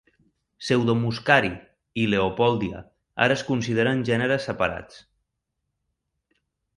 [0.67, 1.51] "Pseudomuscari"
[2.03, 2.81] i "Leopoldia"
[3.25, 4.97] ara es consideren gèneres separats.